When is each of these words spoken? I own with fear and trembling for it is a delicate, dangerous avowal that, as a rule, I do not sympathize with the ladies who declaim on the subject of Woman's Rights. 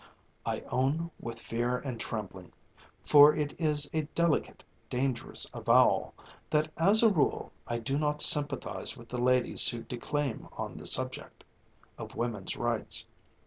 I 0.47 0.61
own 0.61 1.11
with 1.19 1.39
fear 1.39 1.77
and 1.77 1.99
trembling 1.99 2.53
for 3.05 3.35
it 3.35 3.53
is 3.59 3.87
a 3.93 4.01
delicate, 4.15 4.63
dangerous 4.89 5.45
avowal 5.53 6.15
that, 6.49 6.71
as 6.75 7.03
a 7.03 7.13
rule, 7.13 7.51
I 7.67 7.77
do 7.77 7.99
not 7.99 8.19
sympathize 8.19 8.97
with 8.97 9.09
the 9.09 9.21
ladies 9.21 9.67
who 9.67 9.83
declaim 9.83 10.49
on 10.53 10.75
the 10.75 10.87
subject 10.87 11.43
of 11.99 12.15
Woman's 12.15 12.57
Rights. 12.57 13.05